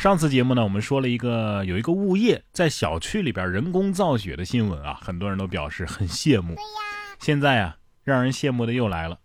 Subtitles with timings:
[0.00, 6.56] 上次节目呢，我们说了一个有一个物业在小区里边人工造雪的新闻啊，很多人都表示很羡慕。
[7.18, 9.18] 现在啊，让人羡慕的又来了，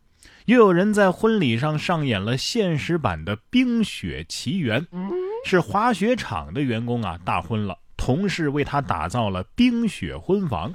[0.48, 4.82] 又有人在婚礼上上演了现实版的《冰雪奇缘》，
[5.46, 10.74] 是滑雪场的员工啊大婚了，同事为他打造了冰雪婚房。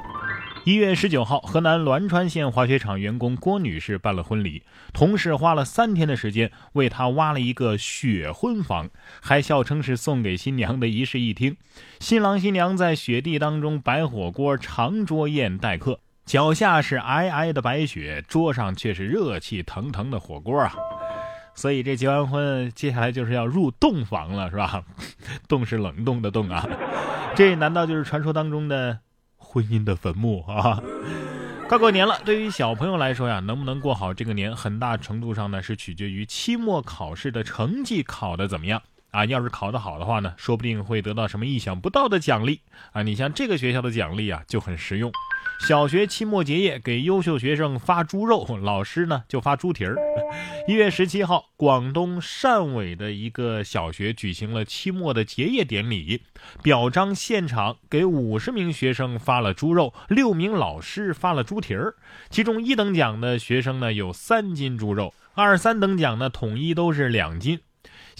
[0.64, 4.62] 一月十九号，河南栾川县滑雪场员工郭女士办了婚礼，
[4.92, 8.90] 同事花了三天的时间为她挖了一个雪婚房，
[9.22, 11.56] 还笑称是送给新娘的一室一厅。
[11.98, 20.74] 新郎新娘在雪地当中摆火锅，长桌宴待客，脚下是皑皑的白雪，桌上却是热气腾腾的火锅啊！
[21.54, 24.84] 所以这结完婚，接下来就是要入洞房了，是吧？
[25.48, 26.68] 洞是冷冻的冻啊！
[27.34, 28.98] 这难道就是传说当中的？
[29.52, 30.80] 婚姻的坟墓啊！
[31.68, 39.24] 快过年了，对于小朋友来说呀，能不能过好这个年，很大程度上呢是取决于期末考试的成绩考得怎么样啊。
[39.24, 42.60] 要是考得好的话呢，说不定会得到什么意想不到的奖励
[42.92, 43.02] 啊。
[43.02, 45.10] 你像这个学校的奖励啊，就很实用。
[45.60, 49.94] 小学期末结业，给优秀学生发猪肉，老师呢就发猪蹄儿。
[50.66, 56.22] 一月十七号，广东汕尾的一个小学举行了期末的结业典礼，
[56.62, 61.94] 表彰现场给五十名学生发了猪肉，六名老师发了猪蹄儿。
[62.30, 67.60] 其中一等奖的学生呢有三斤猪肉，二三等奖呢统一都是两斤。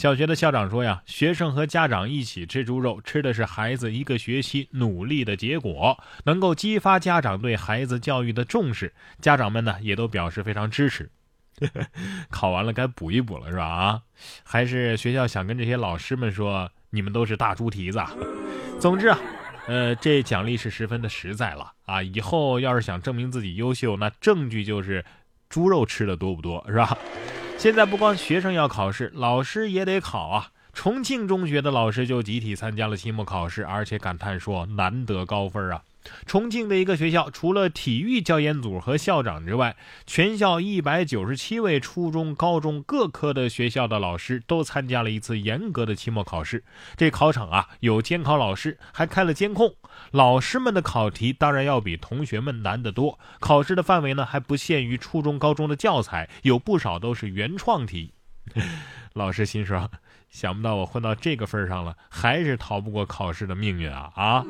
[0.00, 8.94] 小学的校长说呀，学生和家长一起吃猪肉，吃的是孩子一个学期努力的结果，能够激发家长对孩子教育的重视。
[9.20, 11.10] 家长们呢，也都表示非常支持。
[12.30, 13.66] 考完了该补一补了，是吧？
[13.66, 14.00] 啊，
[14.42, 18.02] 还是学校想跟这些老师们说，你们都是大猪蹄子。
[18.80, 19.18] 总之啊，
[19.66, 22.02] 呃，这奖励是十分的实在了啊。
[22.02, 25.04] 以后要是想证明自己优秀，那证据就是
[25.50, 26.96] 猪肉吃的多不多，是吧？
[27.60, 30.48] 现在不光学生要考试，老师也得考啊！
[30.72, 35.82] 重庆中学的老师就集体参加了期末考试，而且感叹说难得高分啊！
[36.26, 39.76] 重庆的一个学校，除了体育教研组和校长之外，
[40.06, 46.64] 全校一百九十七位初中、高中各科的学校的老师都参加了一次严格的期末考试。
[46.96, 49.74] 这考场啊，有监考老师，还开了监控。
[50.12, 53.18] 老师们的考题当然要比同学们难得多。
[53.38, 58.12] 考试的范围呢，还不限于初中、高中的教材，有不少都是原创题。
[59.14, 59.90] 老师心说。
[60.30, 64.44] 想不到我混到这个份上了，还是逃不过考试的命运啊啊！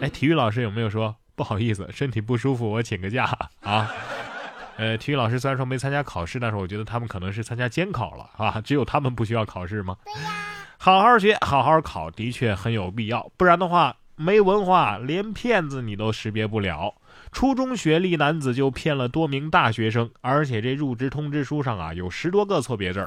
[0.00, 3.24] 哎，体育老师有没有说不好意思，身体不舒服，我请个假
[3.60, 3.92] 啊？
[4.78, 8.60] 呃，体育老师虽然说没参加考试，但是我觉得他们可能是参加监考了啊。
[8.64, 9.96] 只有他们不需要考试吗？
[10.04, 10.30] 对呀，
[10.78, 13.30] 好好学，好好考，的确很有必要。
[13.36, 16.94] 不然的话，没文化，连骗子你都识别不了。
[17.30, 23.06] 初中学历男子就骗了多名大学生，而且这入职通知书上啊有十多个错别字。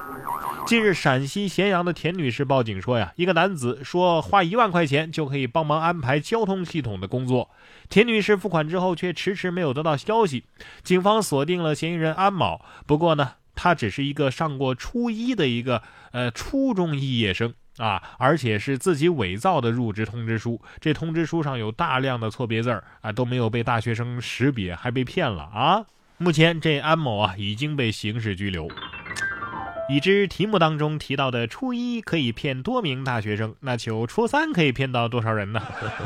[0.64, 7.50] 近日，陕西咸阳的田女士报警说呀，一个男子说花一万块钱就可以帮忙安排交通系统的工作。
[7.88, 10.44] 田女士付款之后却迟迟没有得到消息，
[10.82, 12.60] 警方锁定了嫌疑人安某。
[12.86, 17.54] 不过呢，他只是一个上过初一的一个呃初中肄业生。
[17.78, 25.86] 啊，而且是自己伪造的入职通知书，这通知书上有大量的错别字儿啊，都没有被大学生识别，还被骗了啊！
[26.18, 28.68] 目前这安某啊已经被刑事拘留。
[29.88, 35.60] 已知题目当中提到的初一可以骗多名大学生，那求初三可以骗到多少人呢？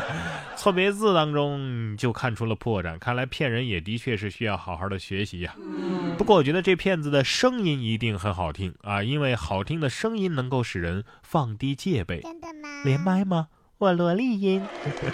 [0.57, 5.55] 错别字当中就看出了破绽，看来骗人也的确是需要好好的学习呀。
[6.19, 12.21] 不过我觉得这骗子的声音一定很好听啊，因为好听的声音能够使人放低戒备。
[12.23, 12.83] 真的吗？
[12.85, 13.49] 连麦吗？
[13.79, 14.63] 我萝莉音。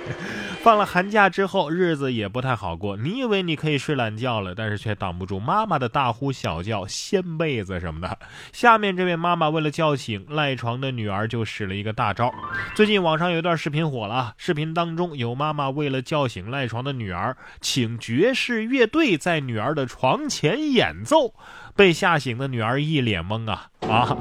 [0.62, 2.96] 放了寒假之后，日子也不太好过。
[2.96, 8.16] 你以为你可以睡懒觉了，但是却挡不住妈妈的大呼小叫、掀被子什么的。
[8.52, 12.32] 下面这位妈妈为了叫醒赖床的女儿，就使了一个大招。
[12.76, 21.34] 最近网上有一段视频火了，视频当中有妈妈为了叫醒赖床的女儿，请爵士乐队在女儿的床前演奏，
[21.74, 24.16] 被吓醒的女儿一脸懵啊啊！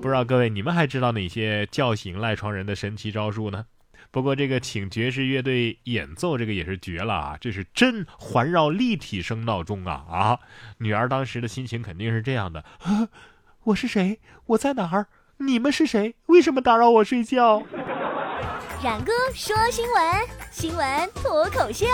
[0.00, 3.66] 不知道各位你们还知道哪些叫醒赖床人的神奇招数呢？
[4.10, 7.36] 不过这个请爵士乐队演奏，这个也是绝了啊！
[7.40, 10.38] 这是真环绕立体声闹钟啊啊！
[10.78, 12.64] 女儿当时的心情肯定是这样的：
[13.64, 14.20] 我是谁？
[14.46, 15.08] 我在哪儿？
[15.38, 16.14] 你们是谁？
[16.26, 17.64] 为什么打扰我睡觉？
[18.82, 20.02] 冉哥说新闻，
[20.52, 21.86] 新闻脱口秀。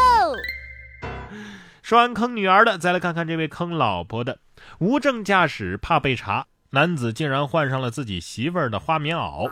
[1.82, 4.38] 说完坑女儿的，再来看看这位坑老婆的。
[4.79, 6.46] 无证驾驶怕被查。
[6.75, 9.49] 男子竟然换上了自己媳妇儿的花棉袄。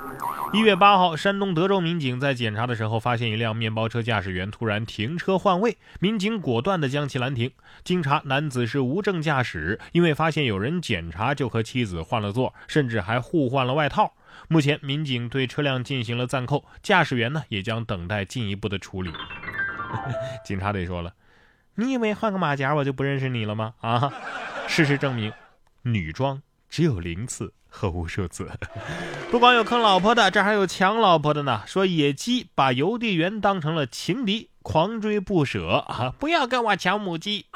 [0.52, 7.52] 一月八号，山东德州民警在检查的时候，发现一辆面包车驾驶员突然停车换位，民警果断地将其拦停。
[7.84, 14.14] 经查，男子是无证驾驶，因为发现有人检查，就和妻子换了座，甚至还互换了外套。
[14.48, 19.12] 目前民警对车辆进行了暂扣，驾驶员呢也将等待进一步的处理。
[20.44, 21.12] 警察得说了，
[21.76, 23.74] 你以为换个马甲我就不认识你了吗？
[23.80, 24.12] 啊！
[24.66, 25.32] 事实证明，
[25.82, 26.42] 女装
[26.72, 28.50] 只有零次和无数次。
[29.30, 31.60] 不光有坑老婆的，这还有抢老婆的呢。
[31.66, 34.48] 说野鸡把邮递员当成了情敌。
[34.62, 36.14] 狂追不舍啊！
[36.20, 37.46] 不要跟我抢母鸡。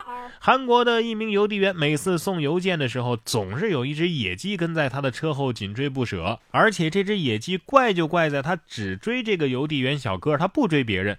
[0.41, 6.41] 韩国的一名邮递员每次送邮件的时候，总是有一只野鸡跟在他的车后紧追不舍。
[6.51, 11.17] 而且这只野鸡怪就怪在它只追这个邮递员小哥，它不追别人。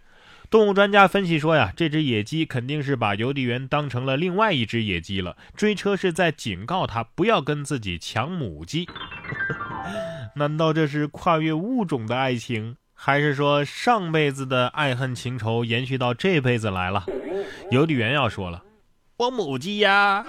[0.50, 8.88] 动物专家分析说呀，这只野鸡肯定是把邮递员当成了另外一只野鸡了，追车是在警告他不要跟自己抢母鸡。
[10.36, 12.78] 难道这是跨越物种的爱情？
[12.94, 17.06] 还是说上辈子的爱恨情仇延续到这辈子来了？
[17.70, 18.64] 邮递员要说了，
[19.18, 20.26] 我母鸡呀，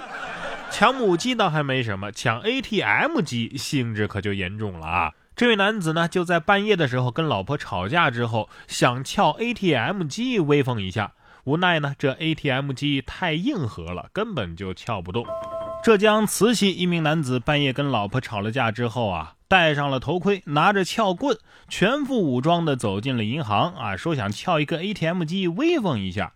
[0.69, 5.13] 抢母鸡倒还没什么，抢 ATM 机性质可就严重了啊！
[5.39, 11.13] 这位男子呢，就在半夜的时候跟老婆吵架之后，想撬 ATM 机威风一下，
[11.45, 15.25] 无奈呢，这 ATM 机太硬核了，根本就撬不动。
[15.81, 19.35] 浙江慈溪一名男子半夜跟老婆吵了架之后啊。
[19.47, 21.37] 戴上了头盔，拿着撬棍，
[21.69, 26.33] 全副武装的走进了银行啊，说想撬一个 ATM 机威风一下。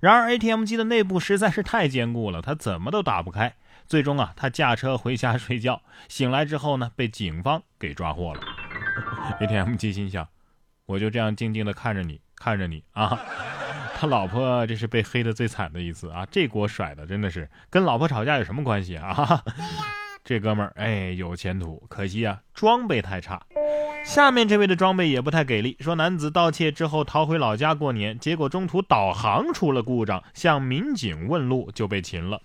[0.00, 3.54] 然而 ATM 机的内部实在是太坚固了，他怎么都打不开。
[3.88, 8.40] 最终啊，他驾车回家睡觉，醒来之后呢，被警方给抓获了。
[9.40, 10.28] ATM 机心想，
[10.86, 13.18] 我就这样静静的看着你，看着你啊。
[13.98, 19.42] 他老婆这是被黑的最惨的一次啊，这锅甩的真的是跟老婆吵架有什么关系啊？
[20.22, 23.40] 这哥们儿哎有前途，可惜啊装备太差。
[24.04, 32.40] 下面这位的装备也不太给力，说男子盗窃之后逃回老家过年，结果中途导航出了故障，向民警问路就被擒了。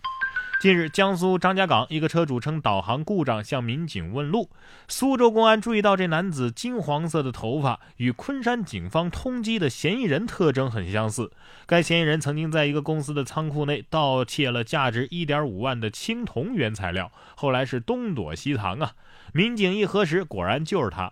[0.61, 4.51] 近日，江苏张家港一个车主称导航故障向民警问路。
[4.87, 11.31] 苏州公安注意到这男子金黄色的头发与昆山警方通缉的嫌疑人特征很相似。
[11.65, 18.91] 该嫌疑人曾经在一个公司的仓库内盗窃了价值1.5万的青铜原材料，后来是东躲西藏啊。
[19.33, 21.11] 民警一核实，果然就是他。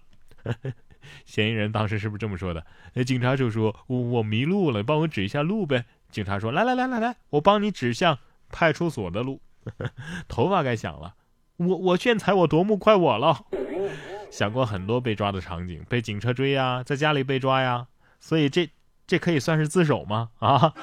[1.25, 2.63] 嫌疑人当时是不是这么说的？
[3.03, 8.19] 警察就说：“我我迷路了，帮我指一下路呗。”警察说：“来来来来来，我帮你指向。”
[8.51, 9.41] 派出所的路，
[10.27, 11.15] 头发该响了。
[11.57, 13.45] 我我炫彩，我夺目，快我了。
[14.31, 17.87] 想过很多被抓的场景，被警车追呀，在家里被抓呀，
[18.19, 18.69] 所以这
[19.07, 20.29] 这可以算是自首吗？
[20.39, 20.73] 啊！